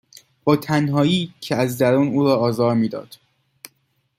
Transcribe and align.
با 0.43 0.55
تنهایی 0.55 1.33
که 1.41 1.55
از 1.55 1.77
درون 1.77 2.07
او 2.07 2.23
را 2.23 2.35
آزار 2.35 2.73
میداد، 2.75 3.15